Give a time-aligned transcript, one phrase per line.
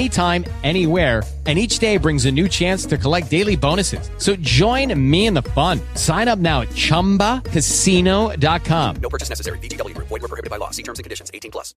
[0.00, 4.08] anytime, anywhere and each day brings a new chance to collect daily bonuses.
[4.18, 5.80] So join me in the fun.
[5.94, 8.96] Sign up now at ChumbaCasino.com.
[9.02, 9.58] No purchase necessary.
[9.58, 10.06] VGW Group.
[10.08, 10.70] Void were prohibited by law.
[10.70, 11.28] See terms and conditions.
[11.34, 11.74] 18 plus.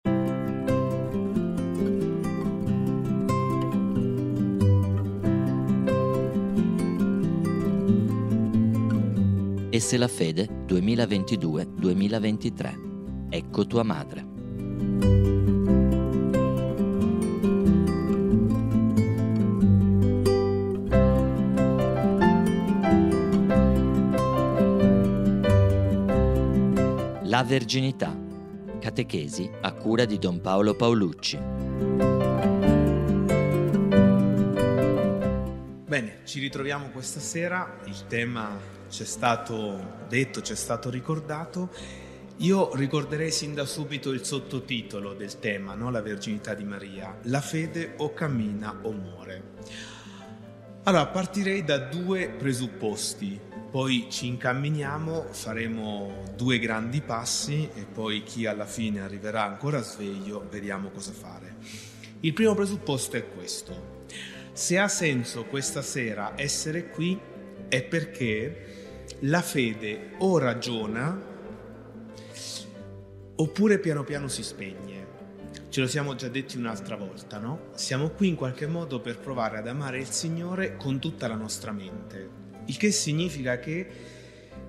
[9.70, 12.78] E se la fede 2022-2023.
[13.30, 14.26] Ecco tua madre.
[27.42, 28.16] Verginità.
[28.78, 31.38] Catechesi a cura di Don Paolo Paolucci.
[35.86, 41.70] Bene, ci ritroviamo questa sera, il tema ci è stato detto, ci è stato ricordato.
[42.38, 45.90] Io ricorderei sin da subito il sottotitolo del tema, no?
[45.90, 49.42] la verginità di Maria, la fede o cammina o muore.
[50.84, 53.38] Allora, partirei da due presupposti
[53.72, 60.46] poi ci incamminiamo, faremo due grandi passi e poi chi alla fine arriverà ancora sveglio
[60.50, 61.56] vediamo cosa fare.
[62.20, 64.04] Il primo presupposto è questo.
[64.52, 67.18] Se ha senso questa sera essere qui
[67.66, 71.18] è perché la fede o ragiona
[73.36, 75.06] oppure piano piano si spegne.
[75.70, 77.70] Ce lo siamo già detti un'altra volta, no?
[77.72, 81.72] Siamo qui in qualche modo per provare ad amare il Signore con tutta la nostra
[81.72, 83.86] mente, il che significa che,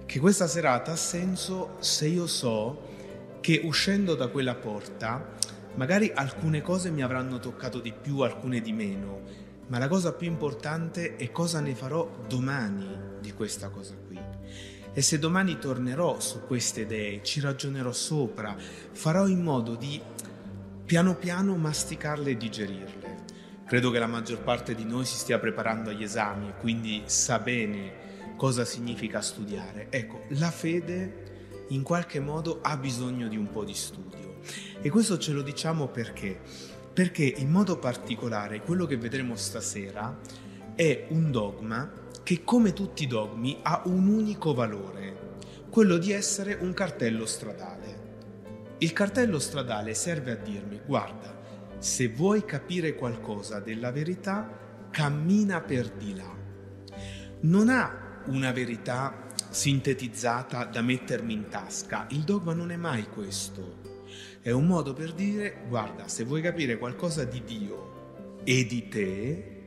[0.06, 2.92] che questa serata ha senso se io so
[3.40, 5.36] che uscendo da quella porta
[5.76, 9.22] magari alcune cose mi avranno toccato di più, alcune di meno,
[9.68, 12.88] ma la cosa più importante è cosa ne farò domani
[13.20, 14.20] di questa cosa qui.
[14.96, 18.56] E se domani tornerò su queste idee, ci ragionerò sopra,
[18.92, 20.00] farò in modo di
[20.86, 23.22] piano piano masticarle e digerirle.
[23.74, 28.36] Credo che la maggior parte di noi si stia preparando agli esami quindi sa bene
[28.38, 29.88] cosa significa studiare.
[29.90, 34.38] Ecco, la fede in qualche modo ha bisogno di un po' di studio.
[34.80, 36.40] E questo ce lo diciamo perché?
[36.94, 40.20] Perché in modo particolare quello che vedremo stasera
[40.76, 41.92] è un dogma
[42.22, 45.38] che come tutti i dogmi ha un unico valore,
[45.72, 48.02] quello di essere un cartello stradale.
[48.78, 51.42] Il cartello stradale serve a dirmi, guarda,
[51.84, 56.34] se vuoi capire qualcosa della verità, cammina per di là.
[57.42, 62.08] Non ha una verità sintetizzata da mettermi in tasca.
[62.12, 63.82] Il dogma non è mai questo.
[64.40, 69.64] È un modo per dire, guarda, se vuoi capire qualcosa di Dio e di te,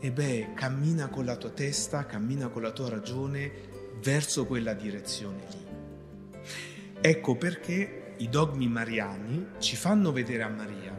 [0.00, 3.52] e beh, cammina con la tua testa, cammina con la tua ragione
[4.02, 5.66] verso quella direzione lì.
[7.02, 10.97] Ecco perché i dogmi mariani ci fanno vedere a Maria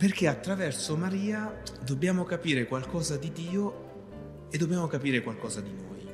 [0.00, 6.08] perché attraverso Maria dobbiamo capire qualcosa di Dio e dobbiamo capire qualcosa di noi.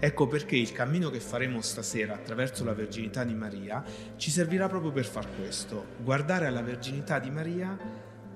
[0.00, 3.84] Ecco perché il cammino che faremo stasera attraverso la verginità di Maria
[4.16, 7.78] ci servirà proprio per far questo, guardare alla verginità di Maria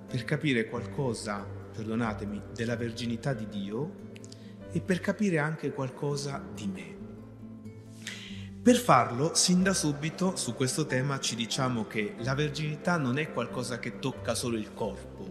[0.06, 3.92] per capire qualcosa, perdonatemi, della verginità di Dio
[4.70, 6.95] e per capire anche qualcosa di me.
[8.66, 13.33] Per farlo, sin da subito, su questo tema ci diciamo che la verginità non è
[13.33, 15.24] qualcosa che tocca solo il corpo.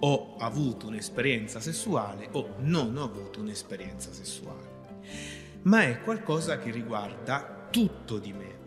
[0.00, 4.68] Ho avuto un'esperienza sessuale o non ho avuto un'esperienza sessuale,
[5.62, 8.58] ma è qualcosa che riguarda tutto di me.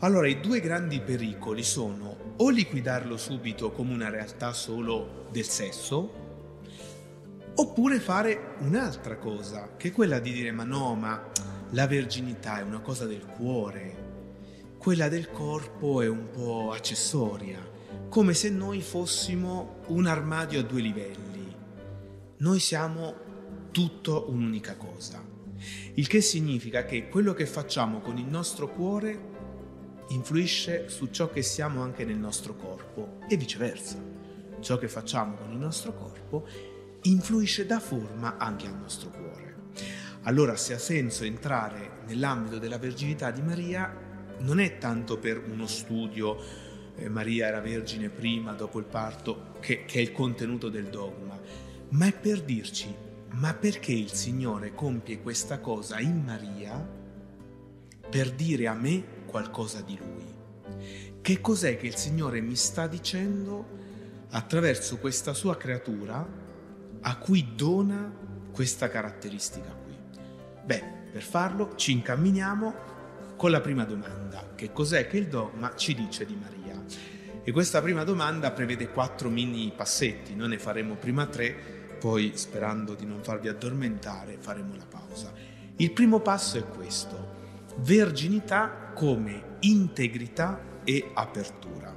[0.00, 6.10] Allora, i due grandi pericoli sono o liquidarlo subito come una realtà solo del sesso,
[7.54, 12.62] oppure fare un'altra cosa, che è quella di dire ma no, ma la verginità è
[12.62, 14.04] una cosa del cuore,
[14.78, 17.58] quella del corpo è un po' accessoria,
[18.08, 21.54] come se noi fossimo un armadio a due livelli.
[22.38, 23.14] Noi siamo
[23.72, 25.22] tutto un'unica cosa.
[25.94, 29.34] Il che significa che quello che facciamo con il nostro cuore
[30.08, 33.96] influisce su ciò che siamo anche nel nostro corpo e viceversa.
[34.60, 36.46] Ciò che facciamo con il nostro corpo
[37.02, 39.25] influisce da forma anche al nostro cuore.
[40.26, 43.94] Allora se ha senso entrare nell'ambito della verginità di Maria
[44.38, 46.38] non è tanto per uno studio
[46.96, 51.38] eh, Maria era vergine prima, dopo il parto, che, che è il contenuto del dogma,
[51.90, 52.92] ma è per dirci,
[53.32, 56.94] ma perché il Signore compie questa cosa in Maria
[58.08, 60.34] per dire a me qualcosa di Lui?
[61.20, 63.74] Che cos'è che il Signore mi sta dicendo
[64.30, 66.26] attraverso questa sua creatura
[67.00, 68.10] a cui dona
[68.52, 69.85] questa caratteristica?
[70.66, 70.82] Beh,
[71.12, 72.74] per farlo ci incamminiamo
[73.36, 76.82] con la prima domanda, che cos'è che il dogma ci dice di Maria?
[77.44, 81.54] E questa prima domanda prevede quattro mini passetti, noi ne faremo prima tre,
[82.00, 85.32] poi sperando di non farvi addormentare faremo la pausa.
[85.76, 87.34] Il primo passo è questo,
[87.76, 91.95] verginità come integrità e apertura.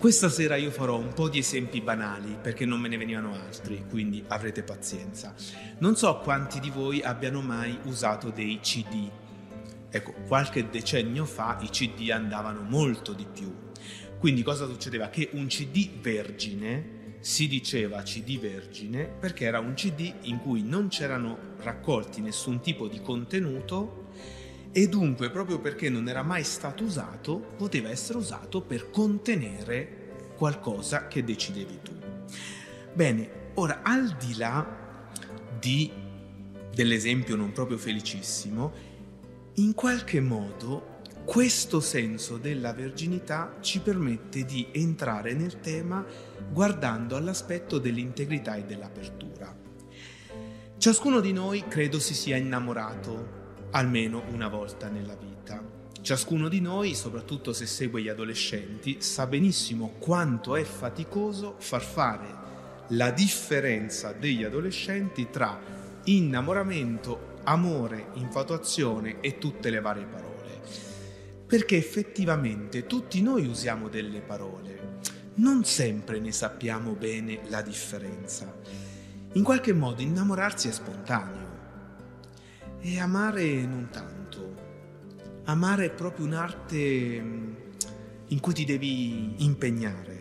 [0.00, 3.84] Questa sera io farò un po' di esempi banali perché non me ne venivano altri,
[3.86, 5.34] quindi avrete pazienza.
[5.78, 9.10] Non so quanti di voi abbiano mai usato dei CD
[9.92, 13.52] Ecco, qualche decennio fa i CD andavano molto di più.
[14.18, 15.08] Quindi cosa succedeva?
[15.08, 20.88] Che un CD vergine si diceva CD vergine perché era un CD in cui non
[20.88, 23.99] c'erano raccolti nessun tipo di contenuto
[24.72, 31.08] e dunque proprio perché non era mai stato usato poteva essere usato per contenere qualcosa
[31.08, 31.92] che decidevi tu.
[32.92, 35.08] Bene, ora al di là
[35.58, 35.90] di,
[36.74, 38.72] dell'esempio non proprio felicissimo,
[39.54, 46.04] in qualche modo questo senso della verginità ci permette di entrare nel tema
[46.50, 49.54] guardando all'aspetto dell'integrità e dell'apertura.
[50.78, 53.38] Ciascuno di noi credo si sia innamorato
[53.70, 55.78] almeno una volta nella vita.
[56.00, 62.38] Ciascuno di noi, soprattutto se segue gli adolescenti, sa benissimo quanto è faticoso far fare
[62.88, 65.60] la differenza degli adolescenti tra
[66.04, 70.28] innamoramento amore, infatuazione e tutte le varie parole.
[71.46, 74.98] Perché effettivamente tutti noi usiamo delle parole,
[75.34, 78.52] non sempre ne sappiamo bene la differenza.
[79.34, 81.49] In qualche modo innamorarsi è spontaneo
[82.80, 84.54] e amare non tanto.
[85.44, 87.54] Amare è proprio un'arte mm,
[88.28, 90.18] in cui ti devi impegnare.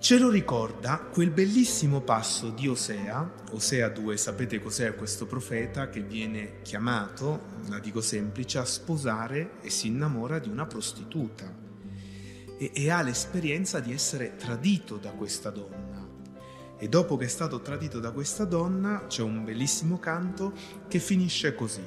[0.00, 6.00] Ce lo ricorda quel bellissimo passo di Osea, Osea 2, sapete cos'è questo profeta che
[6.00, 11.54] viene chiamato, la dico semplice, a sposare e si innamora di una prostituta
[12.56, 15.79] e, e ha l'esperienza di essere tradito da questa donna.
[16.80, 20.52] E dopo che è stato tradito da questa donna c'è un bellissimo canto
[20.88, 21.84] che finisce così.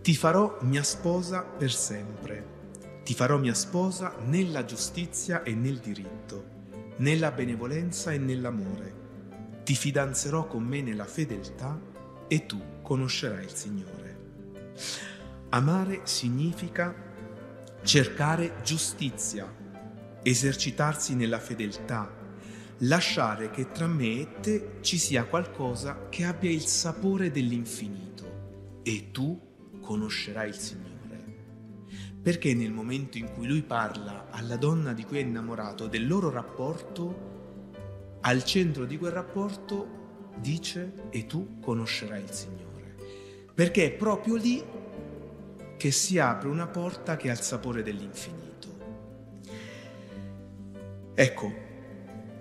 [0.00, 2.46] Ti farò mia sposa per sempre,
[3.02, 6.52] ti farò mia sposa nella giustizia e nel diritto
[6.96, 9.00] nella benevolenza e nell'amore.
[9.64, 11.78] Ti fidanzerò con me nella fedeltà
[12.28, 14.20] e tu conoscerai il Signore.
[15.50, 16.94] Amare significa
[17.82, 19.52] cercare giustizia,
[20.22, 22.10] esercitarsi nella fedeltà,
[22.82, 29.10] lasciare che tra me e te ci sia qualcosa che abbia il sapore dell'infinito e
[29.10, 30.90] tu conoscerai il Signore.
[32.22, 36.30] Perché nel momento in cui lui parla alla donna di cui è innamorato del loro
[36.30, 37.30] rapporto,
[38.20, 40.00] al centro di quel rapporto
[40.36, 42.94] dice e tu conoscerai il Signore.
[43.54, 44.64] Perché è proprio lì
[45.76, 48.50] che si apre una porta che ha il sapore dell'infinito.
[51.14, 51.61] Ecco,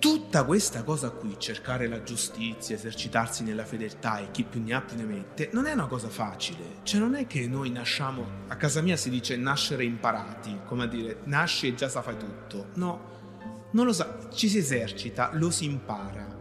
[0.01, 4.81] Tutta questa cosa qui, cercare la giustizia, esercitarsi nella fedeltà e chi più ne ha
[4.81, 6.77] più ne mette, non è una cosa facile.
[6.81, 10.87] Cioè non è che noi nasciamo, a casa mia si dice nascere imparati, come a
[10.87, 12.69] dire nasci e già sa fai tutto.
[12.77, 16.35] No, non lo sa, ci si esercita, lo si impara.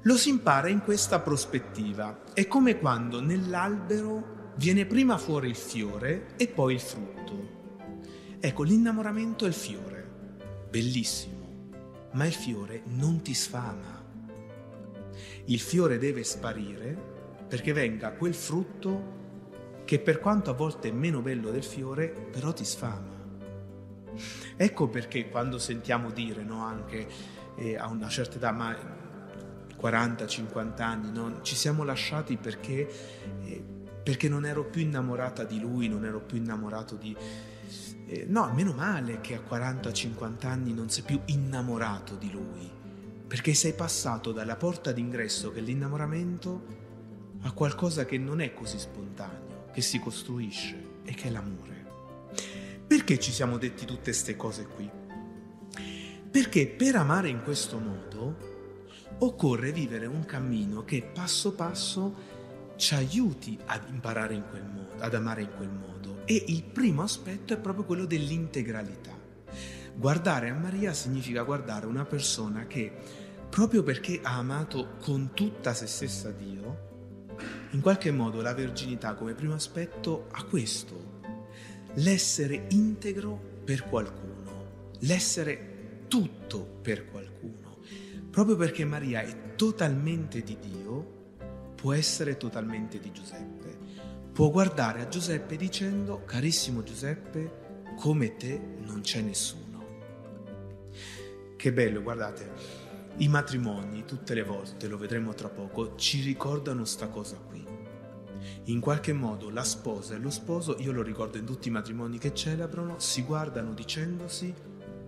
[0.00, 2.22] Lo si impara in questa prospettiva.
[2.32, 7.48] È come quando nell'albero viene prima fuori il fiore e poi il frutto.
[8.40, 10.10] Ecco, l'innamoramento è il fiore,
[10.70, 11.41] bellissimo
[12.12, 14.00] ma il fiore non ti sfama.
[15.46, 17.10] Il fiore deve sparire
[17.48, 19.20] perché venga quel frutto
[19.84, 23.20] che per quanto a volte è meno bello del fiore, però ti sfama.
[24.56, 27.06] Ecco perché quando sentiamo dire, no, anche
[27.56, 28.76] eh, a una certa età, ma
[29.80, 32.88] 40-50 anni, no, ci siamo lasciati perché,
[33.44, 33.64] eh,
[34.02, 37.16] perché non ero più innamorata di lui, non ero più innamorato di,
[38.12, 42.70] eh, no, meno male che a 40-50 anni non sei più innamorato di lui,
[43.26, 46.80] perché sei passato dalla porta d'ingresso che è l'innamoramento
[47.42, 51.70] a qualcosa che non è così spontaneo, che si costruisce e che è l'amore.
[52.86, 54.90] Perché ci siamo detti tutte queste cose qui?
[56.30, 58.50] Perché per amare in questo modo
[59.18, 62.14] occorre vivere un cammino che passo passo
[62.82, 66.22] ci aiuti ad imparare in quel modo, ad amare in quel modo.
[66.24, 69.16] E il primo aspetto è proprio quello dell'integralità.
[69.94, 72.92] Guardare a Maria significa guardare una persona che,
[73.48, 76.90] proprio perché ha amato con tutta se stessa Dio,
[77.70, 81.20] in qualche modo la verginità come primo aspetto ha questo,
[81.94, 87.78] l'essere integro per qualcuno, l'essere tutto per qualcuno.
[88.28, 90.81] Proprio perché Maria è totalmente di Dio,
[91.82, 93.76] può essere totalmente di Giuseppe.
[94.32, 99.84] Può guardare a Giuseppe dicendo, carissimo Giuseppe, come te non c'è nessuno.
[101.56, 102.52] Che bello, guardate,
[103.16, 107.66] i matrimoni tutte le volte, lo vedremo tra poco, ci ricordano sta cosa qui.
[108.66, 112.16] In qualche modo la sposa e lo sposo, io lo ricordo in tutti i matrimoni
[112.18, 114.54] che celebrano, si guardano dicendosi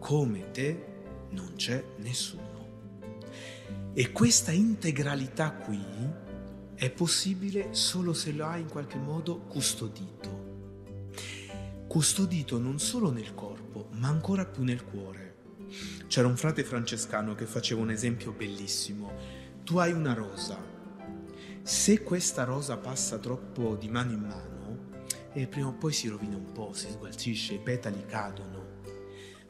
[0.00, 0.86] come te
[1.30, 2.52] non c'è nessuno.
[3.92, 6.23] E questa integralità qui
[6.76, 10.52] è possibile solo se lo hai in qualche modo custodito.
[11.86, 15.36] Custodito non solo nel corpo, ma ancora più nel cuore.
[16.08, 19.12] C'era un frate francescano che faceva un esempio bellissimo.
[19.62, 20.58] Tu hai una rosa.
[21.62, 24.52] Se questa rosa passa troppo di mano in mano,
[25.32, 28.80] e prima o poi si rovina un po', si sgualcisce, i petali cadono.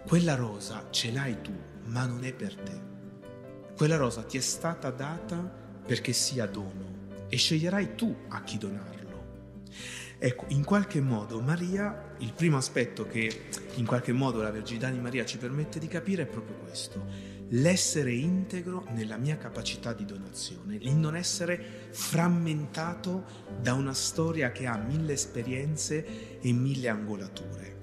[0.07, 1.52] Quella rosa ce l'hai tu,
[1.85, 2.93] ma non è per te.
[3.75, 5.37] Quella rosa ti è stata data
[5.85, 6.94] perché sia dono
[7.28, 9.04] e sceglierai tu a chi donarlo.
[10.19, 14.99] Ecco, in qualche modo Maria, il primo aspetto che in qualche modo la Verginità di
[14.99, 17.04] Maria ci permette di capire è proprio questo,
[17.49, 23.25] l'essere integro nella mia capacità di donazione, il non essere frammentato
[23.61, 27.76] da una storia che ha mille esperienze e mille angolature.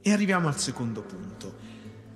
[0.00, 1.68] E arriviamo al secondo punto.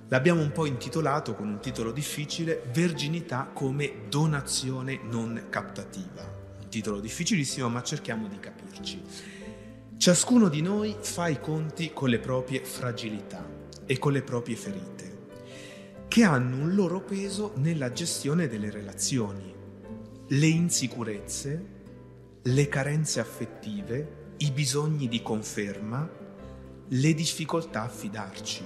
[0.09, 6.34] L'abbiamo un po' intitolato con un titolo difficile, Verginità come donazione non captativa
[6.75, 9.01] titolo difficilissimo, ma cerchiamo di capirci.
[9.95, 13.47] Ciascuno di noi fa i conti con le proprie fragilità
[13.85, 15.27] e con le proprie ferite,
[16.09, 19.53] che hanno un loro peso nella gestione delle relazioni,
[20.27, 21.65] le insicurezze,
[22.41, 26.09] le carenze affettive, i bisogni di conferma,
[26.89, 28.65] le difficoltà a fidarci.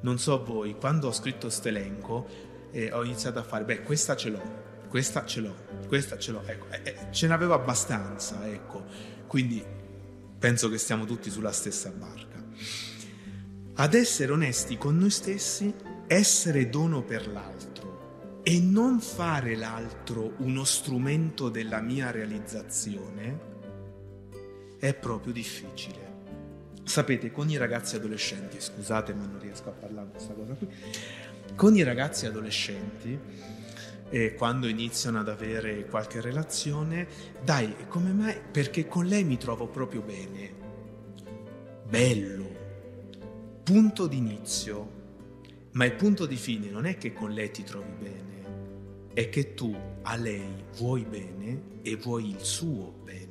[0.00, 2.26] Non so voi, quando ho scritto questo elenco,
[2.72, 5.54] eh, ho iniziato a fare, beh, questa ce l'ho, questa ce l'ho,
[5.86, 8.84] questa ce l'ho, ecco, eh, eh, ce n'avevo abbastanza, ecco,
[9.28, 9.64] quindi
[10.36, 12.44] penso che stiamo tutti sulla stessa barca.
[13.74, 15.72] Ad essere onesti con noi stessi,
[16.08, 23.48] essere dono per l'altro e non fare l'altro uno strumento della mia realizzazione
[24.80, 26.08] è proprio difficile.
[26.82, 30.68] Sapete, con i ragazzi adolescenti, scusate ma non riesco a parlare di questa cosa qui,
[31.54, 33.18] con i ragazzi adolescenti
[34.10, 37.06] eh, quando iniziano ad avere qualche relazione,
[37.42, 38.36] dai, come mai?
[38.50, 40.52] Perché con lei mi trovo proprio bene.
[41.88, 42.58] Bello.
[43.62, 44.98] Punto d'inizio.
[45.72, 49.54] Ma il punto di fine non è che con lei ti trovi bene, è che
[49.54, 53.28] tu a lei vuoi bene e vuoi il suo bene.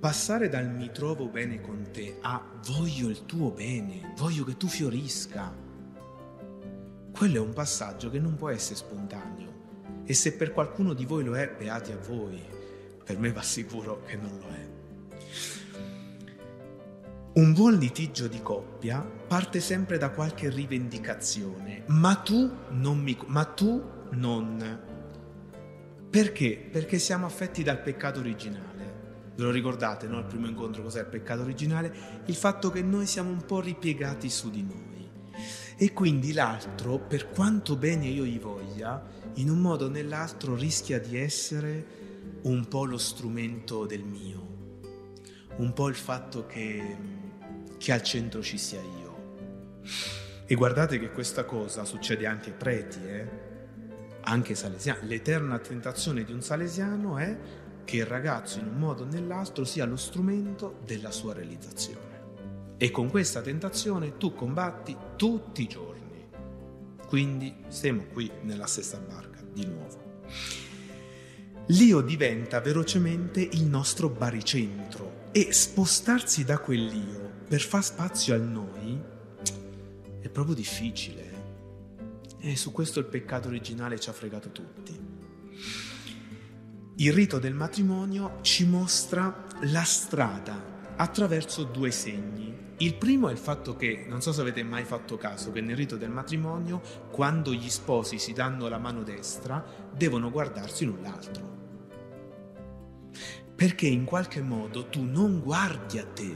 [0.00, 4.68] Passare dal mi trovo bene con te a voglio il tuo bene, voglio che tu
[4.68, 5.62] fiorisca
[7.12, 9.41] quello è un passaggio che non può essere spontaneo.
[10.04, 12.40] E se per qualcuno di voi lo è, beati a voi.
[13.04, 14.70] Per me va sicuro che non lo è.
[17.34, 23.16] Un buon litigio di coppia parte sempre da qualche rivendicazione, ma tu non mi...
[23.26, 24.80] ma tu non...
[26.10, 26.68] Perché?
[26.70, 28.70] Perché siamo affetti dal peccato originale.
[29.34, 30.18] Ve lo ricordate, no?
[30.18, 32.22] Al primo incontro cos'è il peccato originale?
[32.26, 34.91] Il fatto che noi siamo un po' ripiegati su di noi.
[35.82, 41.00] E quindi l'altro, per quanto bene io gli voglia, in un modo o nell'altro rischia
[41.00, 41.86] di essere
[42.42, 44.78] un po' lo strumento del mio,
[45.56, 46.96] un po' il fatto che,
[47.78, 49.80] che al centro ci sia io.
[50.46, 53.28] E guardate che questa cosa succede anche ai preti, eh?
[54.20, 55.08] anche salesiani.
[55.08, 57.36] L'eterna tentazione di un salesiano è
[57.82, 62.11] che il ragazzo in un modo o nell'altro sia lo strumento della sua realizzazione.
[62.82, 66.26] E con questa tentazione tu combatti tutti i giorni.
[67.06, 70.24] Quindi stiamo qui nella stessa barca di nuovo.
[71.66, 79.00] L'io diventa velocemente il nostro baricentro e spostarsi da quell'io per far spazio al noi
[80.18, 81.30] è proprio difficile.
[82.40, 84.98] E su questo il peccato originale ci ha fregato tutti.
[86.96, 92.70] Il rito del matrimonio ci mostra la strada attraverso due segni.
[92.82, 95.76] Il primo è il fatto che, non so se avete mai fatto caso, che nel
[95.76, 101.50] rito del matrimonio, quando gli sposi si danno la mano destra, devono guardarsi l'un l'altro.
[103.54, 106.34] Perché in qualche modo tu non guardi a te,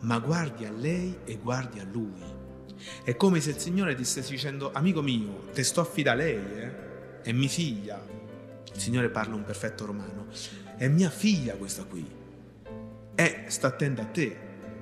[0.00, 2.24] ma guardi a lei e guardi a lui.
[3.04, 6.42] È come se il Signore ti stesse dicendo, amico mio, te sto affida a lei,
[6.56, 7.22] eh?
[7.22, 8.04] è mia figlia.
[8.74, 10.26] Il Signore parla un perfetto romano,
[10.76, 12.04] è mia figlia questa qui.
[13.14, 14.36] Eh, sta attenta a te.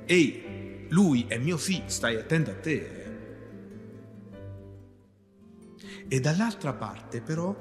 [0.06, 0.61] Ehi,
[0.92, 2.70] lui è mio figlio, stai attento a te.
[2.70, 3.10] eh.
[6.08, 7.56] E dall'altra parte però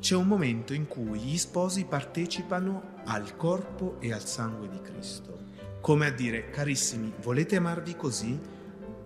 [0.00, 5.44] c'è un momento in cui gli sposi partecipano al corpo e al sangue di Cristo.
[5.80, 8.38] Come a dire, carissimi, volete amarvi così?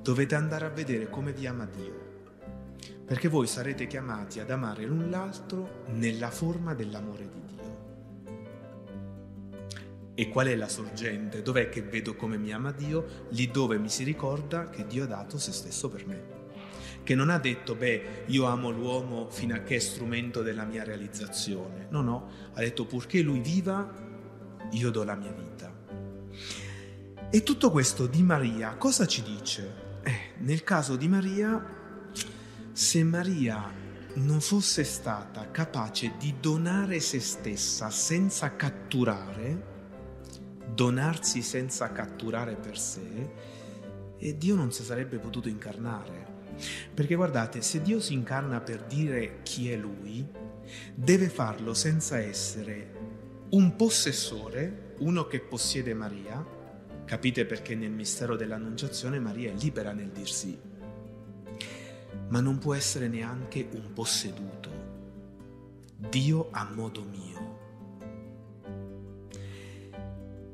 [0.03, 2.09] Dovete andare a vedere come vi ama Dio.
[3.05, 7.50] Perché voi sarete chiamati ad amare l'un l'altro nella forma dell'amore di Dio.
[10.21, 11.41] E qual è la sorgente?
[11.41, 13.25] Dov'è che vedo come mi ama Dio?
[13.31, 16.23] Lì dove mi si ricorda che Dio ha dato se stesso per me.
[17.03, 20.85] Che non ha detto, beh, io amo l'uomo fino a che è strumento della mia
[20.85, 21.87] realizzazione.
[21.89, 23.91] No, no, ha detto, purché lui viva,
[24.73, 25.75] io do la mia vita.
[27.31, 29.75] E tutto questo di Maria cosa ci dice?
[30.03, 31.65] Eh, nel caso di Maria,
[32.73, 33.73] se Maria
[34.17, 39.70] non fosse stata capace di donare se stessa senza catturare,
[40.75, 43.31] donarsi senza catturare per sé,
[44.19, 46.29] e Dio non si sarebbe potuto incarnare.
[46.93, 50.27] Perché guardate, se Dio si incarna per dire chi è Lui,
[50.95, 52.99] deve farlo senza essere
[53.51, 56.59] un possessore, uno che possiede Maria.
[57.05, 60.57] Capite perché nel mistero dell'annunciazione Maria è libera nel dir sì,
[62.29, 64.71] ma non può essere neanche un posseduto.
[65.97, 67.50] Dio a modo mio.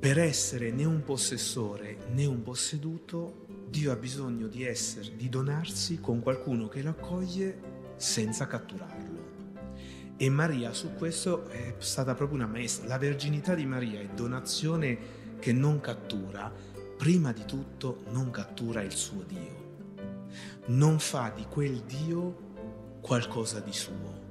[0.06, 5.98] Per essere né un possessore né un posseduto, Dio ha bisogno di essere, di donarsi
[5.98, 7.58] con qualcuno che lo accoglie
[7.96, 10.14] senza catturarlo.
[10.16, 12.86] E Maria su questo è stata proprio una maestra.
[12.86, 14.97] La verginità di Maria è donazione
[15.40, 16.52] che non cattura,
[16.97, 20.28] prima di tutto non cattura il suo Dio.
[20.66, 24.25] Non fa di quel Dio qualcosa di suo.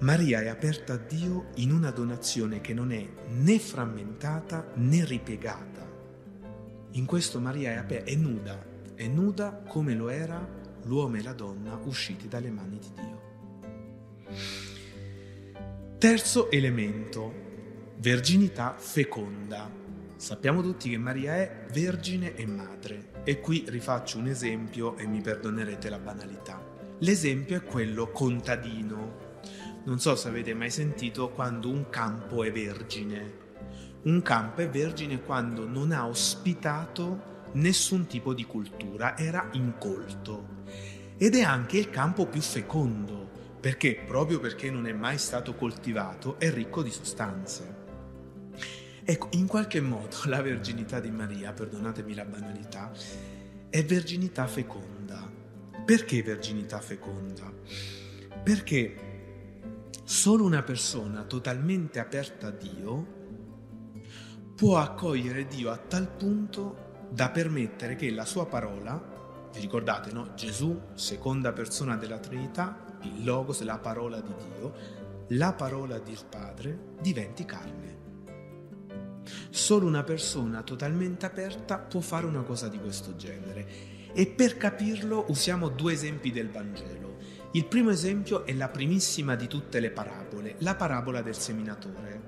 [0.00, 5.90] Maria è aperta a Dio in una donazione che non è né frammentata né ripiegata.
[6.92, 8.62] In questo Maria è, aperta, è nuda,
[8.94, 10.46] è nuda come lo era
[10.82, 13.24] l'uomo e la donna usciti dalle mani di Dio.
[15.96, 17.32] Terzo elemento,
[17.96, 19.70] verginità feconda.
[20.16, 25.22] Sappiamo tutti che Maria è vergine e madre e qui rifaccio un esempio e mi
[25.22, 26.62] perdonerete la banalità.
[26.98, 29.25] L'esempio è quello contadino.
[29.86, 33.44] Non so se avete mai sentito quando un campo è vergine.
[34.02, 40.64] Un campo è vergine quando non ha ospitato nessun tipo di cultura, era incolto.
[41.16, 46.40] Ed è anche il campo più fecondo, perché proprio perché non è mai stato coltivato
[46.40, 47.84] è ricco di sostanze.
[49.04, 52.90] Ecco, in qualche modo la verginità di Maria, perdonatemi la banalità,
[53.70, 55.30] è verginità feconda.
[55.84, 57.52] Perché verginità feconda?
[58.42, 59.14] Perché
[60.04, 63.14] solo una persona totalmente aperta a Dio
[64.54, 70.34] può accogliere Dio a tal punto da permettere che la sua parola, vi ricordate, no?
[70.34, 74.72] Gesù, seconda persona della Trinità, il Logos, la parola di Dio,
[75.30, 78.04] la parola del Padre diventi carne.
[79.50, 83.94] Solo una persona totalmente aperta può fare una cosa di questo genere.
[84.12, 87.05] E per capirlo usiamo due esempi del Vangelo.
[87.56, 92.20] Il primo esempio è la primissima di tutte le parabole, la parabola del seminatore.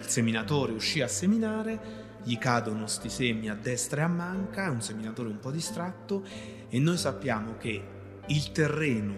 [0.00, 4.68] Il seminatore uscì a seminare, gli cadono sti semi a destra e a manca, è
[4.70, 6.24] un seminatore un po' distratto
[6.70, 7.84] e noi sappiamo che
[8.28, 9.14] il terreno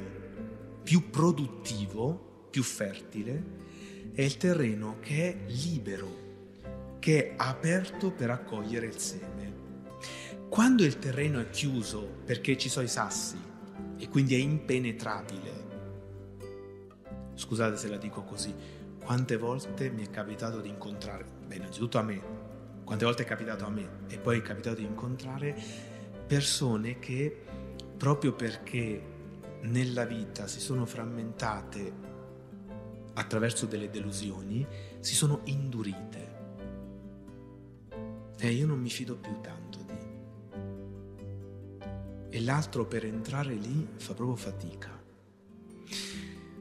[0.82, 3.44] più produttivo, più fertile,
[4.12, 9.52] è il terreno che è libero, che è aperto per accogliere il seme.
[10.48, 13.43] Quando il terreno è chiuso perché ci sono i sassi
[13.96, 15.52] e quindi è impenetrabile,
[17.34, 18.54] scusate se la dico così,
[19.02, 22.22] quante volte mi è capitato di incontrare, beh innanzitutto a me,
[22.84, 25.54] quante volte è capitato a me e poi è capitato di incontrare
[26.26, 27.42] persone che
[27.96, 29.12] proprio perché
[29.62, 31.92] nella vita si sono frammentate
[33.14, 34.66] attraverso delle delusioni,
[35.00, 36.32] si sono indurite.
[38.38, 39.63] E io non mi fido più tanto.
[42.34, 44.90] E l'altro per entrare lì fa proprio fatica.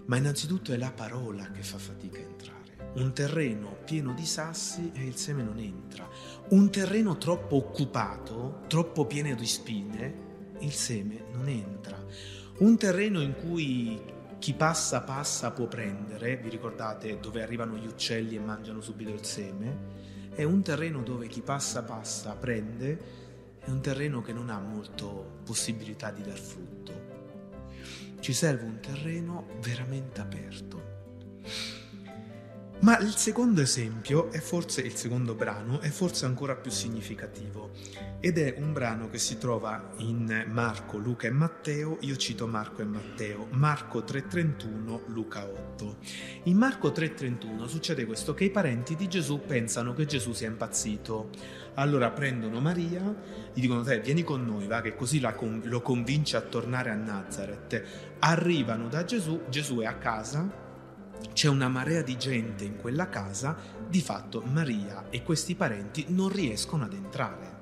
[0.06, 2.92] Ma innanzitutto è la parola che fa fatica a entrare.
[2.98, 6.08] Un terreno pieno di sassi e il seme non entra.
[6.50, 10.16] Un terreno troppo occupato, troppo pieno di spine,
[10.60, 11.98] il seme non entra.
[12.60, 14.00] Un terreno in cui
[14.38, 19.26] chi passa passa può prendere, vi ricordate dove arrivano gli uccelli e mangiano subito il
[19.26, 20.02] seme?
[20.36, 23.23] È un terreno dove chi passa passa prende,
[23.66, 27.12] è un terreno che non ha molto possibilità di dar frutto.
[28.20, 30.82] Ci serve un terreno veramente aperto.
[32.84, 37.72] Ma il secondo esempio è forse il secondo brano, è forse ancora più significativo
[38.20, 42.82] ed è un brano che si trova in Marco, Luca e Matteo, io cito Marco
[42.82, 45.96] e Matteo, Marco 3:31, Luca 8.
[46.44, 51.30] In Marco 3:31 succede questo che i parenti di Gesù pensano che Gesù sia impazzito.
[51.76, 53.02] Allora prendono Maria,
[53.54, 57.82] gli dicono te vieni con noi, va che così lo convince a tornare a Nazareth.
[58.20, 60.63] Arrivano da Gesù, Gesù è a casa,
[61.32, 63.56] c'è una marea di gente in quella casa,
[63.88, 67.62] di fatto Maria e questi parenti non riescono ad entrare.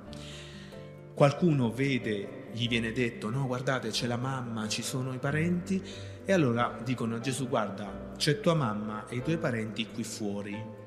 [1.14, 5.82] Qualcuno vede, gli viene detto, no guardate c'è la mamma, ci sono i parenti,
[6.24, 10.80] e allora dicono a Gesù guarda c'è tua mamma e i tuoi parenti qui fuori.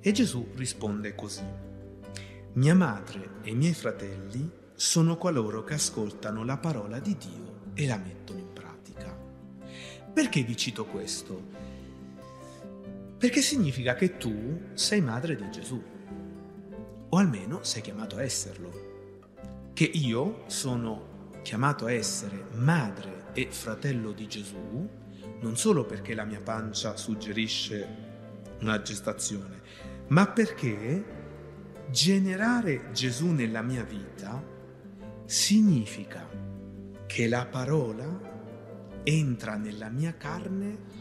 [0.00, 1.44] E Gesù risponde così,
[2.54, 7.86] mia madre e i miei fratelli sono coloro che ascoltano la parola di Dio e
[7.86, 9.16] la mettono in pratica.
[10.12, 11.76] Perché vi cito questo?
[13.18, 15.82] Perché significa che tu sei madre di Gesù,
[17.08, 19.70] o almeno sei chiamato a esserlo.
[19.72, 24.88] Che io sono chiamato a essere madre e fratello di Gesù,
[25.40, 27.86] non solo perché la mia pancia suggerisce
[28.60, 29.62] una gestazione,
[30.08, 31.16] ma perché
[31.90, 34.40] generare Gesù nella mia vita
[35.24, 36.28] significa
[37.06, 40.97] che la parola entra nella mia carne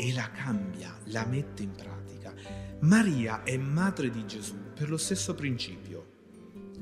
[0.00, 2.32] e la cambia, la mette in pratica.
[2.80, 6.06] Maria è madre di Gesù per lo stesso principio.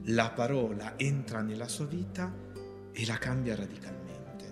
[0.05, 2.33] La parola entra nella sua vita
[2.93, 4.47] e la cambia radicalmente.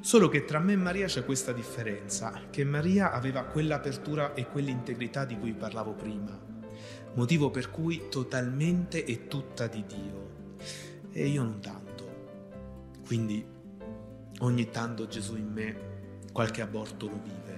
[0.00, 5.24] Solo che tra me e Maria c'è questa differenza, che Maria aveva quell'apertura e quell'integrità
[5.24, 6.36] di cui parlavo prima,
[7.14, 10.56] motivo per cui totalmente e tutta di Dio,
[11.12, 11.86] e io non tanto.
[13.06, 13.46] Quindi
[14.40, 15.76] ogni tanto Gesù in me
[16.32, 17.57] qualche aborto lo vive.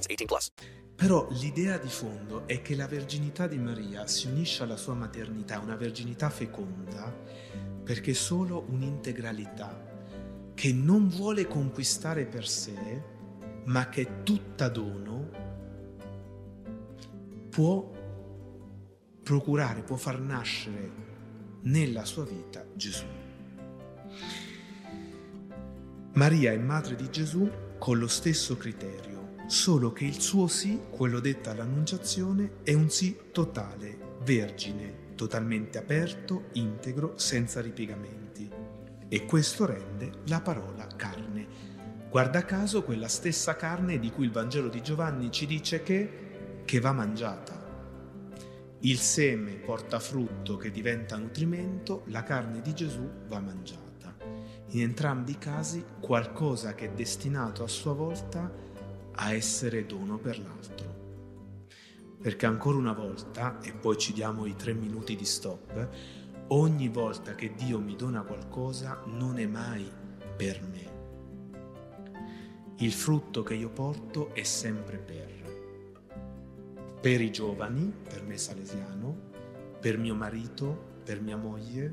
[0.00, 0.50] 18 plus.
[0.94, 5.58] Però l'idea di fondo è che la verginità di Maria si unisce alla sua maternità,
[5.58, 7.12] una verginità feconda,
[7.82, 9.90] perché solo un'integralità
[10.54, 13.02] che non vuole conquistare per sé,
[13.64, 15.30] ma che è tutta dono,
[17.50, 17.90] può
[19.22, 20.90] procurare, può far nascere
[21.62, 23.04] nella sua vita Gesù.
[26.14, 29.11] Maria è madre di Gesù con lo stesso criterio,
[29.46, 36.44] solo che il suo sì, quello detto all'annunciazione, è un sì totale, vergine, totalmente aperto,
[36.52, 38.50] integro, senza ripiegamenti.
[39.08, 41.46] E questo rende la parola carne.
[42.08, 46.80] Guarda caso quella stessa carne di cui il Vangelo di Giovanni ci dice che, che
[46.80, 47.62] va mangiata
[48.84, 54.16] il seme porta frutto che diventa nutrimento, la carne di Gesù va mangiata.
[54.70, 58.52] In entrambi i casi qualcosa che è destinato a sua volta
[59.14, 61.00] a essere dono per l'altro.
[62.20, 65.88] Perché ancora una volta, e poi ci diamo i tre minuti di stop,
[66.48, 69.90] ogni volta che Dio mi dona qualcosa non è mai
[70.36, 70.90] per me.
[72.76, 75.32] Il frutto che io porto è sempre per
[77.02, 79.30] per i giovani, per me salesiano,
[79.80, 81.92] per mio marito, per mia moglie,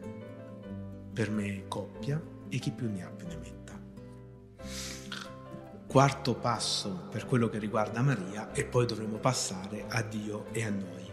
[1.11, 3.58] per me coppia e chi più ne ha più ne metta.
[5.89, 10.69] Quarto passo per quello che riguarda Maria e poi dovremo passare a Dio e a
[10.69, 11.09] noi.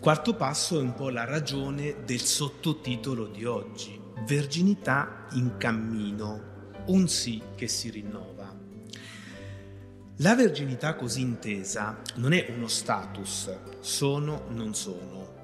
[0.00, 7.06] Quarto passo è un po' la ragione del sottotitolo di oggi, Verginità in cammino, un
[7.06, 8.52] sì che si rinnova.
[10.16, 15.34] La verginità così intesa non è uno status, sono, non sono,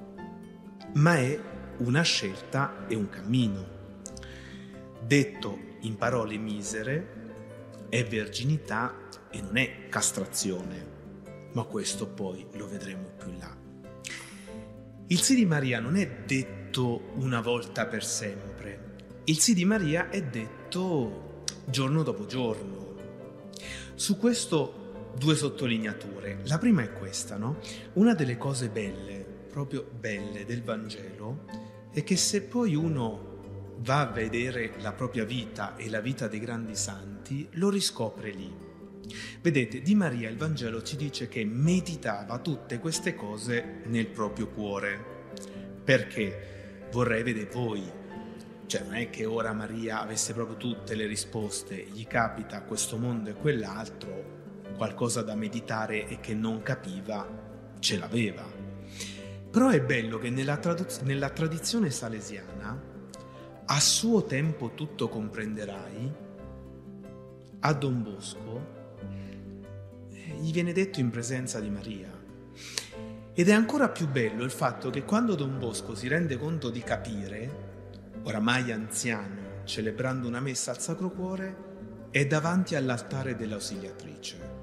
[0.95, 1.41] ma è
[1.77, 3.75] una scelta e un cammino.
[5.01, 7.16] Detto in parole misere,
[7.89, 10.95] è verginità e non è castrazione,
[11.53, 13.57] ma questo poi lo vedremo più in là.
[15.09, 18.95] Il sì di Maria non è detto una volta per sempre,
[19.25, 22.95] il sì di Maria è detto giorno dopo giorno.
[23.95, 24.85] Su questo
[25.17, 26.41] due sottolineature.
[26.45, 27.59] La prima è questa, no?
[27.95, 31.45] Una delle cose belle, proprio belle del Vangelo,
[31.93, 33.26] è che se poi uno
[33.79, 38.53] va a vedere la propria vita e la vita dei grandi santi, lo riscopre lì.
[39.41, 45.15] Vedete, di Maria il Vangelo ci dice che meditava tutte queste cose nel proprio cuore.
[45.85, 48.05] Perché vorrei vedere voi.
[48.67, 53.31] Cioè, non è che ora Maria avesse proprio tutte le risposte, gli capita questo mondo
[53.31, 58.45] e quell'altro, qualcosa da meditare e che non capiva, ce l'aveva.
[59.49, 62.95] Però è bello che nella, traduz- nella tradizione salesiana
[63.69, 66.15] a suo tempo tutto comprenderai,
[67.61, 68.75] a Don Bosco
[70.11, 72.13] eh, gli viene detto in presenza di Maria.
[73.33, 76.81] Ed è ancora più bello il fatto che quando Don Bosco si rende conto di
[76.81, 77.65] capire,
[78.23, 81.65] oramai anziano, celebrando una messa al Sacro Cuore,
[82.11, 84.55] è davanti all'altare dell'ausiliatrice.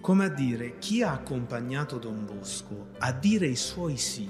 [0.00, 4.28] Come a dire, chi ha accompagnato Don Bosco a dire i suoi sì,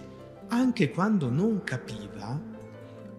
[0.48, 2.56] anche quando non capiva,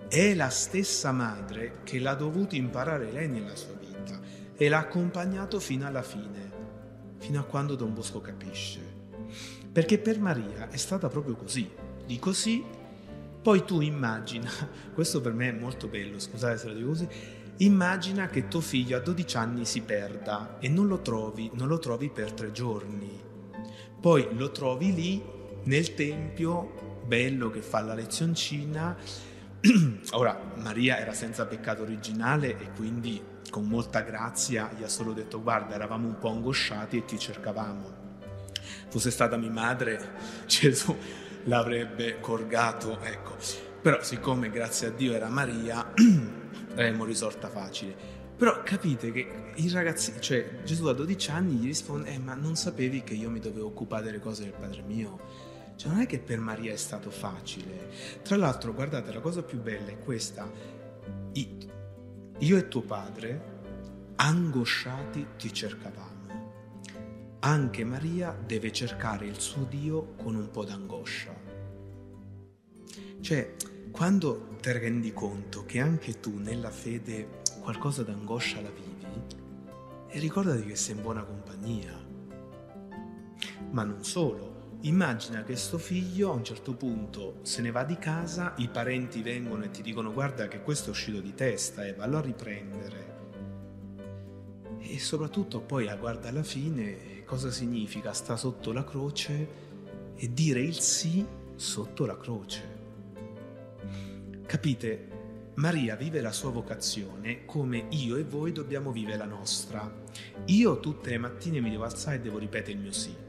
[0.09, 4.19] è la stessa madre che l'ha dovuto imparare lei nella sua vita
[4.57, 6.51] e l'ha accompagnato fino alla fine,
[7.19, 8.79] fino a quando Don Bosco capisce.
[9.71, 11.69] Perché per Maria è stata proprio così,
[12.07, 12.65] di così,
[13.41, 14.49] poi tu immagina,
[14.95, 17.07] questo per me è molto bello, scusate se lo dico così,
[17.57, 21.77] immagina che tuo figlio a 12 anni si perda e non lo trovi, non lo
[21.77, 23.21] trovi per tre giorni,
[24.01, 25.23] poi lo trovi lì
[25.65, 28.97] nel tempio, bello che fa la lezioncina,
[30.11, 35.41] Ora, Maria era senza peccato originale e quindi con molta grazia gli ha solo detto
[35.41, 37.97] guarda, eravamo un po' angosciati e ti cercavamo.
[38.89, 40.15] Fosse stata mia madre,
[40.47, 40.95] Gesù
[41.43, 43.35] l'avrebbe corgato, ecco.
[43.81, 45.91] Però siccome grazie a Dio era Maria,
[46.71, 48.17] avremmo risorta facile.
[48.37, 52.55] Però capite che i ragazzi, cioè Gesù a 12 anni gli risponde, eh ma non
[52.55, 55.19] sapevi che io mi dovevo occupare delle cose del Padre mio?
[55.79, 57.89] Cioè non è che per Maria è stato facile.
[58.21, 60.51] Tra l'altro, guardate, la cosa più bella è questa.
[61.31, 63.61] Io e tuo padre,
[64.17, 67.37] angosciati, ti cercavamo.
[67.39, 71.33] Anche Maria deve cercare il suo Dio con un po' d'angoscia.
[73.21, 73.55] Cioè,
[73.91, 80.75] quando ti rendi conto che anche tu nella fede qualcosa d'angoscia la vivi, ricordati che
[80.75, 81.97] sei in buona compagnia.
[83.71, 87.97] Ma non solo, Immagina che sto figlio a un certo punto se ne va di
[87.97, 91.93] casa, i parenti vengono e ti dicono guarda che questo è uscito di testa e
[91.93, 93.17] vallo a riprendere.
[94.79, 99.47] E soprattutto poi guarda alla fine cosa significa sta sotto la croce
[100.15, 102.77] e dire il sì sotto la croce.
[104.45, 105.07] Capite?
[105.55, 109.93] Maria vive la sua vocazione come io e voi dobbiamo vivere la nostra.
[110.45, 113.27] Io tutte le mattine mi devo alzare e devo ripetere il mio sì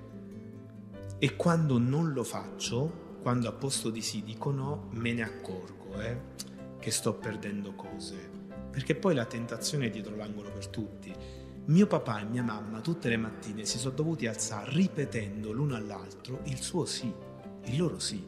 [1.22, 6.00] e quando non lo faccio, quando a posto di sì dico no, me ne accorgo
[6.00, 6.18] eh,
[6.78, 8.16] che sto perdendo cose.
[8.70, 11.14] Perché poi la tentazione è dietro l'angolo per tutti.
[11.66, 16.40] Mio papà e mia mamma tutte le mattine si sono dovuti alzare ripetendo l'uno all'altro
[16.44, 17.12] il suo sì,
[17.64, 18.26] il loro sì.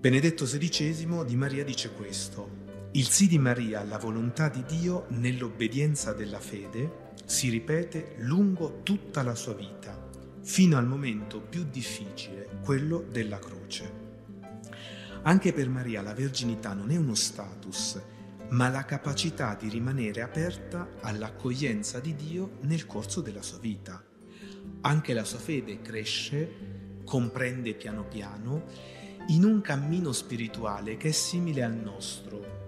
[0.00, 2.90] Benedetto XVI di Maria dice questo.
[2.94, 9.22] Il sì di Maria alla volontà di Dio nell'obbedienza della fede si ripete lungo tutta
[9.22, 10.01] la sua vita
[10.42, 14.00] fino al momento più difficile, quello della croce.
[15.22, 18.00] Anche per Maria la verginità non è uno status,
[18.50, 24.04] ma la capacità di rimanere aperta all'accoglienza di Dio nel corso della sua vita.
[24.82, 28.64] Anche la sua fede cresce, comprende piano piano,
[29.28, 32.61] in un cammino spirituale che è simile al nostro.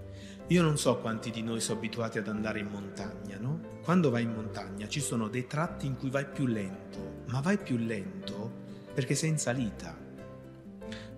[0.49, 3.61] Io non so quanti di noi sono abituati ad andare in montagna, no?
[3.83, 7.57] Quando vai in montagna ci sono dei tratti in cui vai più lento, ma vai
[7.57, 9.97] più lento perché sei in salita.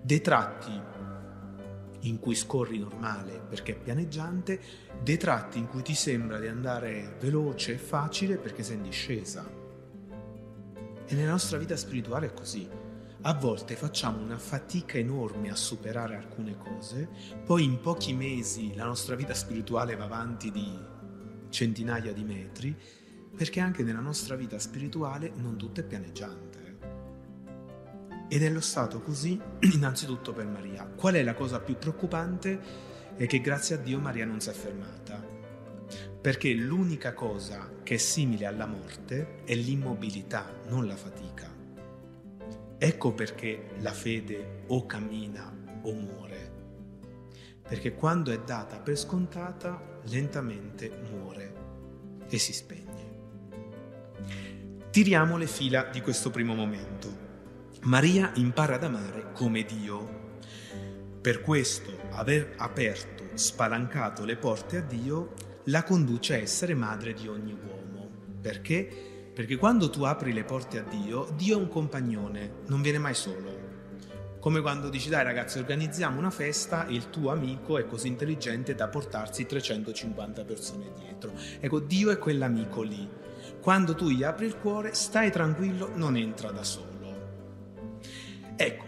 [0.01, 0.71] Dei tratti
[2.01, 4.61] in cui scorri normale perché è pianeggiante,
[5.01, 9.45] dei tratti in cui ti sembra di andare veloce e facile perché sei in discesa.
[11.05, 12.86] E nella nostra vita spirituale è così.
[13.21, 17.09] A volte facciamo una fatica enorme a superare alcune cose,
[17.43, 20.71] poi in pochi mesi la nostra vita spirituale va avanti di
[21.49, 22.75] centinaia di metri,
[23.35, 26.77] perché anche nella nostra vita spirituale non tutto è pianeggiante.
[28.29, 29.39] Ed è lo stato così
[29.73, 30.85] innanzitutto per Maria.
[30.85, 32.59] Qual è la cosa più preoccupante?
[33.15, 35.35] È che grazie a Dio Maria non si è fermata.
[36.21, 41.56] perché l'unica cosa che è simile alla morte è l'immobilità, non la fatica.
[42.79, 46.51] Ecco perché la fede o cammina o muore,
[47.67, 51.53] perché quando è data per scontata lentamente muore
[52.29, 53.15] e si spegne.
[54.91, 57.25] Tiriamo le fila di questo primo momento.
[57.81, 60.25] Maria impara ad amare come Dio.
[61.19, 65.33] Per questo aver aperto, spalancato le porte a Dio,
[65.65, 68.09] la conduce a essere madre di ogni uomo.
[68.39, 69.06] Perché?
[69.37, 73.13] Perché quando tu apri le porte a Dio, Dio è un compagnone, non viene mai
[73.13, 73.51] solo.
[74.39, 78.73] Come quando dici dai ragazzi organizziamo una festa e il tuo amico è così intelligente
[78.73, 81.33] da portarsi 350 persone dietro.
[81.59, 83.07] Ecco, Dio è quell'amico lì.
[83.61, 86.95] Quando tu gli apri il cuore, stai tranquillo, non entra da solo.
[88.55, 88.85] Ecco,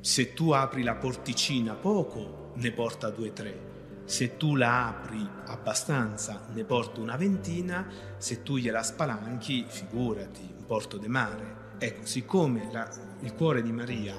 [0.00, 3.77] se tu apri la porticina poco, ne porta due o tre.
[4.08, 7.86] Se tu la apri abbastanza, ne porta una ventina.
[8.16, 11.56] Se tu gliela spalanchi, figurati, un porto de mare.
[11.76, 12.88] Ecco, siccome la,
[13.20, 14.18] il cuore di Maria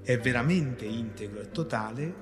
[0.00, 2.14] è veramente integro e totale,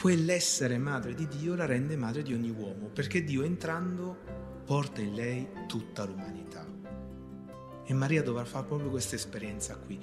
[0.00, 4.16] quell'essere madre di Dio la rende madre di ogni uomo, perché Dio entrando
[4.64, 6.66] porta in lei tutta l'umanità.
[7.84, 10.00] E Maria dovrà fare proprio questa esperienza qui.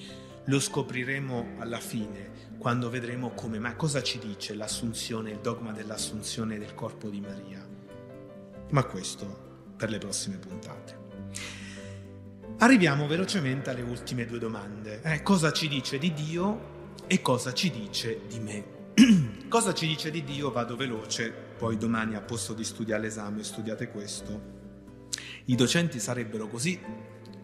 [0.50, 6.58] Lo scopriremo alla fine, quando vedremo come mai, cosa ci dice l'assunzione, il dogma dell'assunzione
[6.58, 7.68] del corpo di Maria.
[8.70, 11.06] Ma questo per le prossime puntate.
[12.60, 15.02] Arriviamo velocemente alle ultime due domande.
[15.04, 18.76] Eh, cosa ci dice di Dio e cosa ci dice di me?
[19.50, 20.50] cosa ci dice di Dio?
[20.50, 24.56] Vado veloce, poi domani a posto di studiare l'esame studiate questo.
[25.44, 26.80] I docenti sarebbero così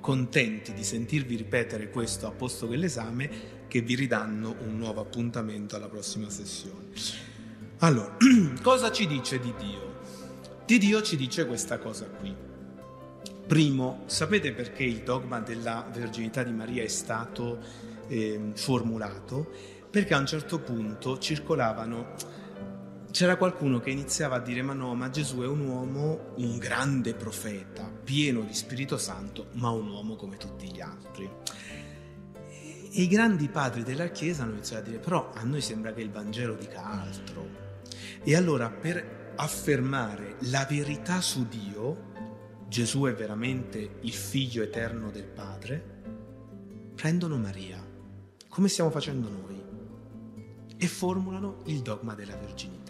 [0.04, 3.30] contenti di sentirvi ripetere questo a posto dell'esame
[3.70, 6.90] che vi ridanno un nuovo appuntamento alla prossima sessione.
[7.78, 8.18] Allora,
[8.62, 10.02] cosa ci dice di Dio?
[10.66, 12.36] Di Dio ci dice questa cosa qui.
[13.48, 17.60] Primo, sapete perché il dogma della verginità di Maria è stato
[18.10, 19.52] eh, formulato?
[19.90, 22.16] Perché a un certo punto circolavano
[23.14, 27.14] c'era qualcuno che iniziava a dire ma no, ma Gesù è un uomo, un grande
[27.14, 31.30] profeta, pieno di Spirito Santo, ma un uomo come tutti gli altri.
[32.50, 36.02] E i grandi padri della Chiesa hanno iniziato a dire però a noi sembra che
[36.02, 37.48] il Vangelo dica altro.
[38.24, 42.12] E allora per affermare la verità su Dio,
[42.68, 46.02] Gesù è veramente il figlio eterno del Padre,
[46.96, 47.80] prendono Maria,
[48.50, 49.62] come stiamo facendo noi,
[50.78, 52.83] e formulano il dogma della verginità.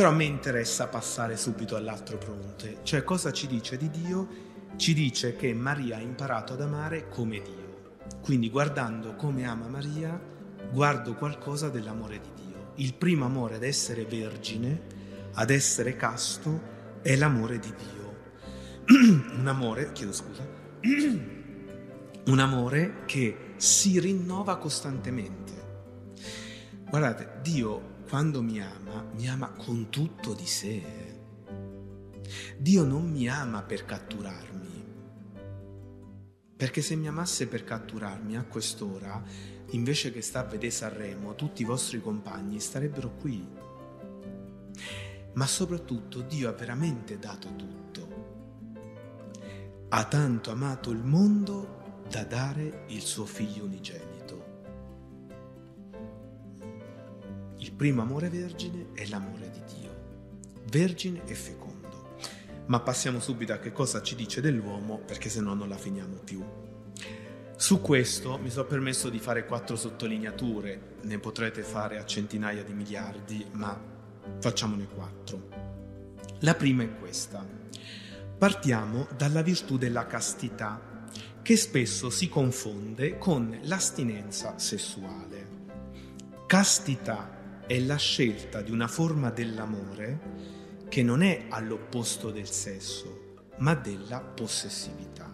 [0.00, 4.28] Però a me interessa passare subito all'altro fronte, cioè cosa ci dice di Dio?
[4.76, 7.98] Ci dice che Maria ha imparato ad amare come Dio.
[8.22, 10.18] Quindi guardando come ama Maria,
[10.72, 12.72] guardo qualcosa dell'amore di Dio.
[12.76, 14.80] Il primo amore ad essere vergine,
[15.34, 16.62] ad essere casto,
[17.02, 18.16] è l'amore di Dio.
[19.36, 20.42] un amore, chiedo scusa,
[22.24, 25.52] un amore che si rinnova costantemente.
[26.88, 30.82] Guardate, Dio quando mi ama, mi ama con tutto di sé.
[32.58, 34.84] Dio non mi ama per catturarmi,
[36.56, 39.22] perché se mi amasse per catturarmi a quest'ora,
[39.70, 43.46] invece che sta a vedere Sanremo, tutti i vostri compagni starebbero qui.
[45.34, 48.08] Ma soprattutto Dio ha veramente dato tutto.
[49.88, 54.19] Ha tanto amato il mondo da dare il suo figlio unigenito.
[57.80, 59.90] Primo amore vergine è l'amore di Dio,
[60.70, 62.16] vergine e fecondo.
[62.66, 66.16] Ma passiamo subito a che cosa ci dice dell'uomo, perché se no non la finiamo
[66.16, 66.44] più.
[67.56, 72.74] Su questo mi sono permesso di fare quattro sottolineature, ne potrete fare a centinaia di
[72.74, 73.82] miliardi, ma
[74.40, 75.48] facciamone quattro.
[76.40, 77.42] La prima è questa.
[78.36, 81.06] Partiamo dalla virtù della castità,
[81.40, 85.48] che spesso si confonde con l'astinenza sessuale.
[86.46, 87.38] Castità
[87.70, 94.18] è la scelta di una forma dell'amore che non è all'opposto del sesso, ma della
[94.18, 95.32] possessività.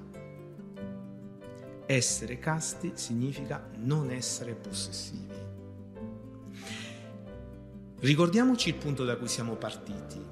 [1.86, 5.34] Essere casti significa non essere possessivi.
[8.00, 10.22] Ricordiamoci il punto da cui siamo partiti.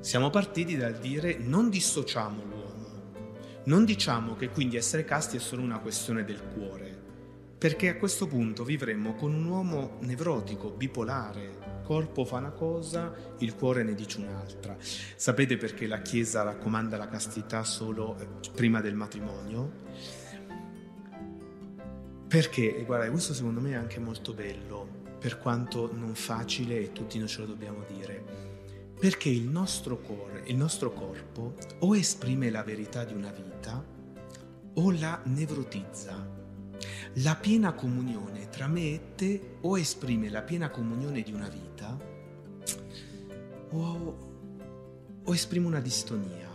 [0.00, 3.12] Siamo partiti dal dire non dissociamo l'uomo,
[3.64, 6.93] non diciamo che quindi essere casti è solo una questione del cuore,
[7.64, 11.80] perché a questo punto vivremmo con un uomo nevrotico, bipolare.
[11.82, 14.76] Corpo fa una cosa, il cuore ne dice un'altra.
[14.78, 19.72] Sapete perché la Chiesa raccomanda la castità solo eh, prima del matrimonio?
[22.28, 24.86] Perché, e guarda, questo secondo me è anche molto bello,
[25.18, 28.24] per quanto non facile e tutti noi ce lo dobbiamo dire.
[29.00, 33.82] Perché il nostro cuore, il nostro corpo, o esprime la verità di una vita
[34.74, 36.43] o la nevrotizza.
[37.18, 41.96] La piena comunione tra me e te o esprime la piena comunione di una vita
[43.70, 44.18] o,
[45.24, 46.48] o esprime una distonia.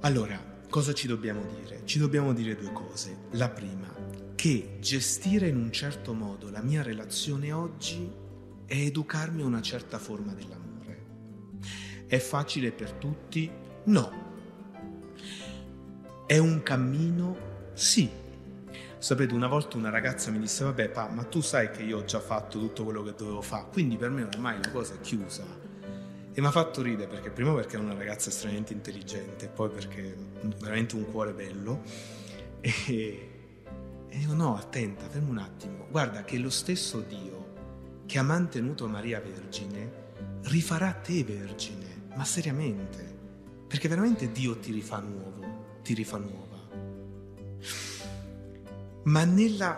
[0.00, 0.38] Allora,
[0.68, 1.82] cosa ci dobbiamo dire?
[1.84, 3.16] Ci dobbiamo dire due cose.
[3.32, 3.94] La prima,
[4.34, 8.10] che gestire in un certo modo la mia relazione oggi
[8.64, 11.04] è educarmi a una certa forma dell'amore.
[12.06, 13.50] È facile per tutti?
[13.84, 14.28] No.
[16.26, 17.49] È un cammino?
[17.80, 18.10] Sì.
[18.98, 22.04] Sapete, una volta una ragazza mi disse, vabbè pa, ma tu sai che io ho
[22.04, 25.44] già fatto tutto quello che dovevo fare, quindi per me ormai la cosa è chiusa.
[26.30, 30.14] E mi ha fatto ridere perché prima perché è una ragazza estremamente intelligente, poi perché
[30.60, 31.80] veramente un cuore bello.
[32.60, 33.30] E,
[34.08, 35.86] e io no, attenta, fermo un attimo.
[35.90, 39.90] Guarda che lo stesso Dio che ha mantenuto Maria vergine,
[40.42, 43.16] rifarà te vergine, ma seriamente,
[43.66, 46.49] perché veramente Dio ti rifà nuovo, ti rifà nuova.
[49.10, 49.76] Ma nella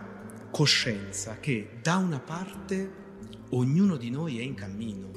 [0.51, 3.01] coscienza che da una parte
[3.51, 5.11] ognuno di noi è in cammino.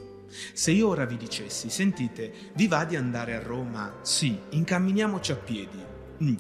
[0.54, 4.00] Se io ora vi dicessi, sentite, vi va di andare a Roma?
[4.04, 5.84] Sì, incamminiamoci a piedi.
[6.24, 6.36] Mm.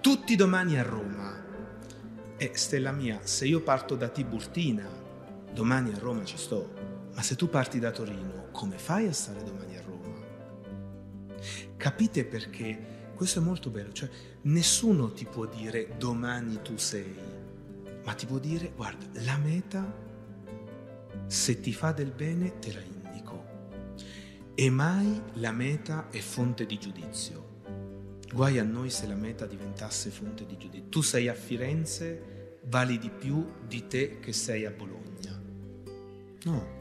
[0.00, 1.44] Tutti domani a Roma.
[2.38, 4.88] E stella mia, se io parto da Tiburtina,
[5.52, 6.72] domani a Roma ci sto,
[7.14, 10.16] ma se tu parti da Torino, come fai a stare domani a Roma?
[11.76, 14.08] Capite perché questo è molto bello, cioè
[14.42, 17.16] nessuno ti può dire domani tu sei,
[18.04, 19.92] ma ti può dire guarda, la meta,
[21.26, 23.44] se ti fa del bene, te la indico.
[24.54, 27.46] E mai la meta è fonte di giudizio.
[28.32, 30.88] Guai a noi se la meta diventasse fonte di giudizio.
[30.88, 35.42] Tu sei a Firenze, vali di più di te che sei a Bologna.
[36.44, 36.77] No.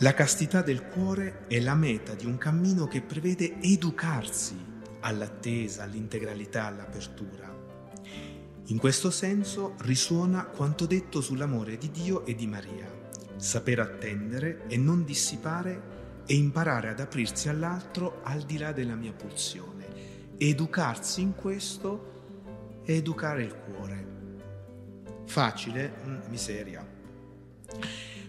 [0.00, 4.54] La castità del cuore è la meta di un cammino che prevede educarsi
[5.00, 7.50] all'attesa, all'integralità, all'apertura.
[8.66, 12.86] In questo senso risuona quanto detto sull'amore di Dio e di Maria,
[13.36, 19.14] saper attendere e non dissipare e imparare ad aprirsi all'altro al di là della mia
[19.14, 19.86] pulsione.
[20.36, 24.06] Educarsi in questo è educare il cuore.
[25.24, 25.94] Facile?
[26.04, 26.86] Mm, miseria.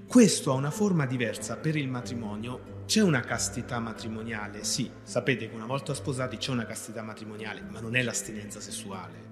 [0.08, 2.76] Questo ha una forma diversa per il matrimonio.
[2.86, 7.82] C'è una castità matrimoniale, sì, sapete che una volta sposati c'è una castità matrimoniale, ma
[7.82, 9.26] non è l'astinenza sessuale.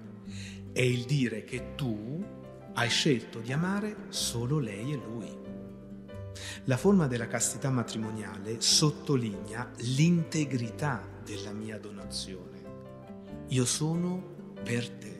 [0.72, 2.22] È il dire che tu
[2.74, 5.34] hai scelto di amare solo lei e lui.
[6.64, 12.62] La forma della castità matrimoniale sottolinea l'integrità della mia donazione.
[13.48, 15.15] Io sono per te.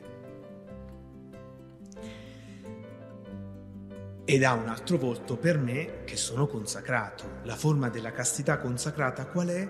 [4.29, 7.39] Ed ha un altro volto per me che sono consacrato.
[7.43, 9.69] La forma della castità consacrata qual è?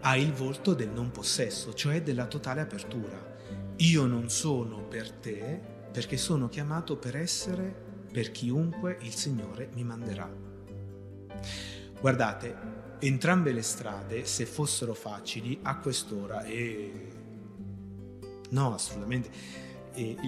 [0.00, 3.16] Ha il volto del non possesso, cioè della totale apertura.
[3.76, 5.60] Io non sono per te
[5.92, 7.72] perché sono chiamato per essere
[8.10, 10.28] per chiunque il Signore mi manderà.
[12.00, 12.56] Guardate,
[12.98, 17.08] entrambe le strade, se fossero facili, a quest'ora e...
[18.50, 19.30] No, assolutamente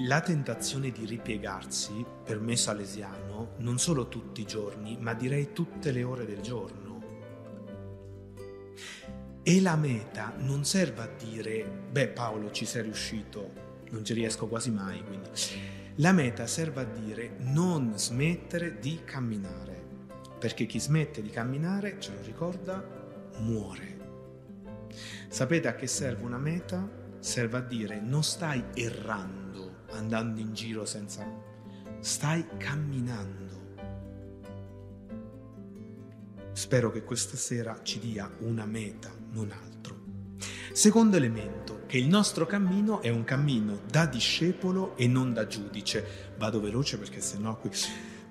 [0.07, 5.91] la tentazione di ripiegarsi, per me salesiano, non solo tutti i giorni, ma direi tutte
[5.91, 6.83] le ore del giorno.
[9.43, 13.53] E la meta non serve a dire, beh Paolo ci sei riuscito,
[13.91, 15.29] non ci riesco quasi mai, quindi.
[15.97, 19.83] La meta serve a dire non smettere di camminare,
[20.39, 22.83] perché chi smette di camminare, ce lo ricorda,
[23.39, 23.93] muore.
[25.29, 27.03] Sapete a che serve una meta?
[27.25, 31.27] Serve a dire non stai errando andando in giro senza...
[32.01, 33.63] Stai camminando.
[36.53, 40.03] Spero che questa sera ci dia una meta, non altro.
[40.75, 46.35] Secondo elemento, che il nostro cammino è un cammino da discepolo e non da giudice.
[46.37, 47.71] Vado veloce perché sennò qui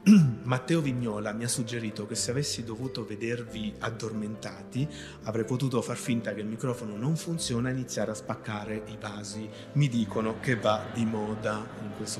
[0.44, 4.86] Matteo Vignola mi ha suggerito che se avessi dovuto vedervi addormentati
[5.24, 9.50] avrei potuto far finta che il microfono non funziona e iniziare a spaccare i vasi.
[9.74, 12.20] Mi dicono che va di moda, questo,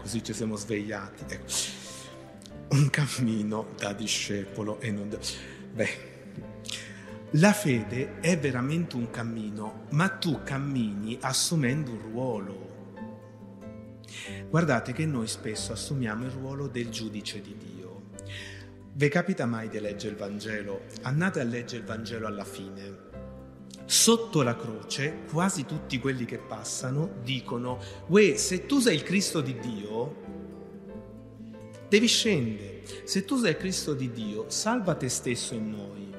[0.00, 1.24] così ci siamo svegliati.
[1.26, 1.52] Ecco.
[2.68, 5.18] Un cammino da discepolo e non da...
[5.72, 6.12] Beh,
[7.32, 12.63] la fede è veramente un cammino, ma tu cammini assumendo un ruolo
[14.54, 18.02] Guardate che noi spesso assumiamo il ruolo del giudice di Dio.
[18.92, 20.82] Vi capita mai di leggere il Vangelo?
[21.02, 22.98] Andate a leggere il Vangelo alla fine.
[23.84, 29.40] Sotto la croce, quasi tutti quelli che passano dicono, Uè, se tu sei il Cristo
[29.40, 30.22] di Dio,
[31.88, 32.82] devi scendere.
[33.02, 36.14] Se tu sei Cristo di Dio, salva te stesso in noi.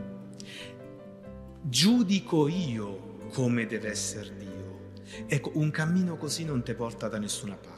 [1.61, 4.91] Giudico io come deve essere Dio.
[5.25, 7.74] Ecco, un cammino così non ti porta da nessuna parte.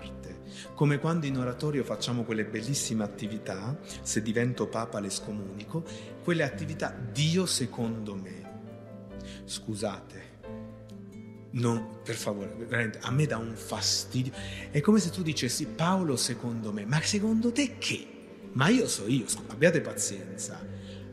[0.74, 5.84] Come quando in oratorio facciamo quelle bellissime attività, se divento papa le scomunico,
[6.24, 8.46] quelle attività Dio secondo me.
[9.46, 10.36] Scusate,
[11.52, 14.34] non, per favore, veramente, a me dà un fastidio.
[14.70, 18.08] È come se tu dicessi Paolo secondo me, ma secondo te che?
[18.54, 20.60] Ma io so io, abbiate pazienza.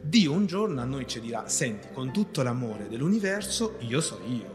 [0.00, 4.53] Dio un giorno a noi ci dirà, senti, con tutto l'amore dell'universo, io so io.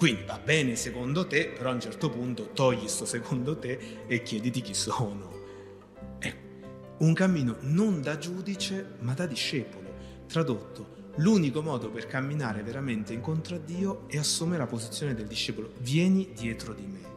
[0.00, 4.22] Quindi va bene secondo te, però a un certo punto togli sto secondo te e
[4.22, 5.30] chiediti chi sono.
[6.18, 6.46] Ecco,
[7.00, 9.92] un cammino non da giudice, ma da discepolo.
[10.26, 15.72] Tradotto, L'unico modo per camminare veramente incontro a Dio è assumere la posizione del discepolo.
[15.80, 17.08] Vieni dietro di me.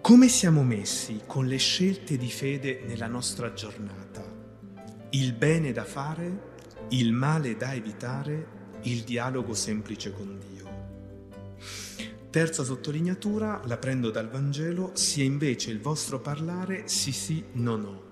[0.00, 4.24] Come siamo messi con le scelte di fede nella nostra giornata?
[5.10, 6.52] Il bene da fare,
[6.88, 8.53] il male da evitare,
[8.84, 10.52] il dialogo semplice con Dio.
[12.30, 18.02] Terza sottolineatura, la prendo dal Vangelo, sia invece il vostro parlare sì sì no no.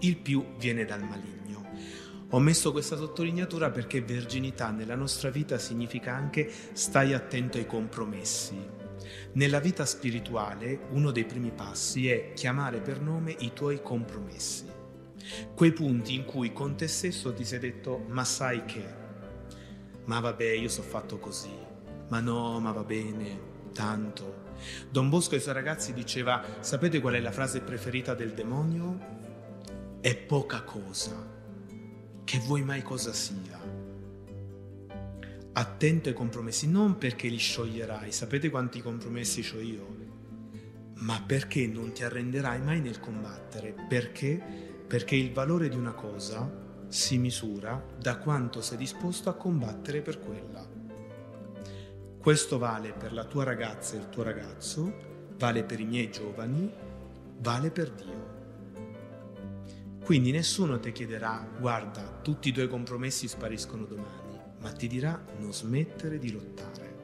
[0.00, 1.68] Il più viene dal maligno.
[2.30, 8.56] Ho messo questa sottolineatura perché verginità nella nostra vita significa anche stai attento ai compromessi.
[9.32, 14.64] Nella vita spirituale uno dei primi passi è chiamare per nome i tuoi compromessi.
[15.54, 19.01] Quei punti in cui con te stesso ti sei detto ma sai che,
[20.04, 21.54] ma vabbè io sono fatto così,
[22.08, 23.38] ma no, ma va bene,
[23.72, 24.50] tanto.
[24.90, 29.20] Don Bosco ai suoi ragazzi diceva sapete qual è la frase preferita del demonio?
[30.00, 31.30] È poca cosa
[32.24, 33.60] che vuoi mai cosa sia.
[35.54, 39.96] Attento ai compromessi, non perché li scioglierai, sapete quanti compromessi ho io,
[40.94, 43.74] ma perché non ti arrenderai mai nel combattere.
[43.88, 44.42] Perché?
[44.86, 46.61] Perché il valore di una cosa
[46.92, 50.62] si misura da quanto sei disposto a combattere per quella.
[52.18, 54.92] Questo vale per la tua ragazza e il tuo ragazzo,
[55.38, 56.70] vale per i miei giovani,
[57.38, 58.30] vale per Dio.
[60.04, 65.54] Quindi nessuno ti chiederà, guarda, tutti i tuoi compromessi spariscono domani, ma ti dirà non
[65.54, 66.96] smettere di lottare.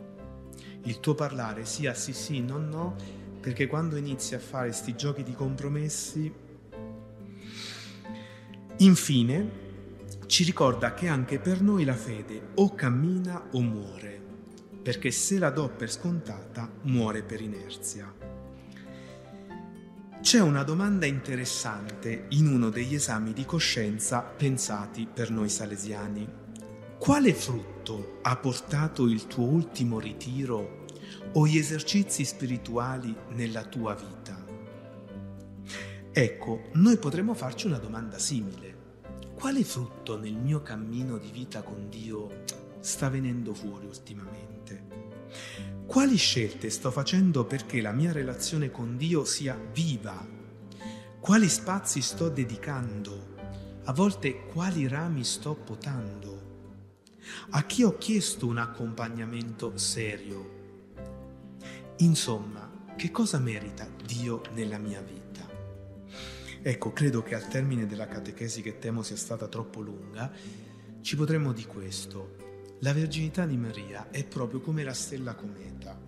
[0.83, 2.95] Il tuo parlare sia sì sì, no no,
[3.41, 6.31] perché quando inizi a fare questi giochi di compromessi,
[8.77, 9.68] infine
[10.29, 14.21] ci ricorda che anche per noi la fede o cammina o muore,
[14.83, 18.15] perché se la do per scontata muore per inerzia.
[20.21, 26.29] C'è una domanda interessante in uno degli esami di coscienza pensati per noi salesiani.
[26.99, 30.85] Quale frutto ha portato il tuo ultimo ritiro
[31.33, 34.45] o gli esercizi spirituali nella tua vita?
[36.13, 38.78] Ecco, noi potremmo farci una domanda simile.
[39.39, 42.43] Quale frutto nel mio cammino di vita con Dio
[42.81, 44.87] sta venendo fuori ultimamente?
[45.87, 50.27] Quali scelte sto facendo perché la mia relazione con Dio sia viva?
[51.21, 53.37] Quali spazi sto dedicando?
[53.85, 56.75] A volte quali rami sto potando?
[57.51, 60.57] A chi ho chiesto un accompagnamento serio?
[61.99, 65.18] Insomma, che cosa merita Dio nella mia vita?
[66.69, 70.31] Ecco, credo che al termine della catechesi che temo sia stata troppo lunga,
[71.01, 72.37] ci potremmo di questo.
[72.81, 75.99] La verginità di Maria è proprio come la stella cometa,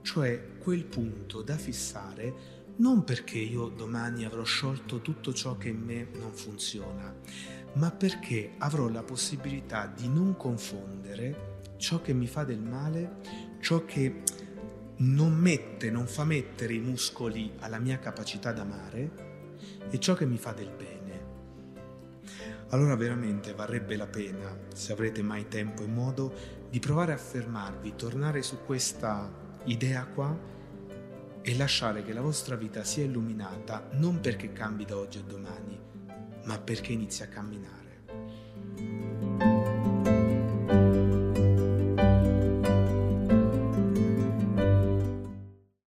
[0.00, 2.32] cioè quel punto da fissare
[2.76, 7.14] non perché io domani avrò sciolto tutto ciò che in me non funziona,
[7.74, 13.16] ma perché avrò la possibilità di non confondere ciò che mi fa del male,
[13.60, 14.22] ciò che
[14.96, 19.28] non mette, non fa mettere i muscoli alla mia capacità d'amare
[19.88, 21.00] e ciò che mi fa del bene
[22.70, 26.32] allora veramente varrebbe la pena, se avrete mai tempo e modo,
[26.68, 29.28] di provare a fermarvi, tornare su questa
[29.64, 30.36] idea qua
[31.42, 35.78] e lasciare che la vostra vita sia illuminata non perché cambi da oggi a domani,
[36.44, 37.78] ma perché inizi a camminare.